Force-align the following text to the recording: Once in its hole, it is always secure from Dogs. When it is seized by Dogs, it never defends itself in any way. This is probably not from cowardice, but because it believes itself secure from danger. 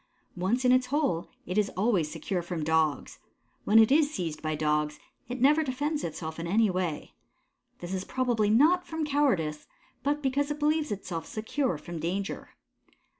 Once 0.35 0.65
in 0.65 0.71
its 0.71 0.87
hole, 0.87 1.29
it 1.45 1.59
is 1.59 1.69
always 1.77 2.09
secure 2.09 2.41
from 2.41 2.63
Dogs. 2.63 3.19
When 3.65 3.77
it 3.77 3.91
is 3.91 4.11
seized 4.11 4.41
by 4.41 4.55
Dogs, 4.55 4.97
it 5.29 5.39
never 5.39 5.61
defends 5.63 6.03
itself 6.03 6.39
in 6.39 6.47
any 6.47 6.71
way. 6.71 7.13
This 7.81 7.93
is 7.93 8.03
probably 8.03 8.49
not 8.49 8.87
from 8.87 9.05
cowardice, 9.05 9.67
but 10.01 10.23
because 10.23 10.49
it 10.49 10.57
believes 10.57 10.91
itself 10.91 11.27
secure 11.27 11.77
from 11.77 11.99
danger. 11.99 12.49